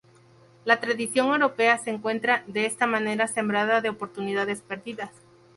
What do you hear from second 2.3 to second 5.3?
de esta manera, sembrada de oportunidades perdidas.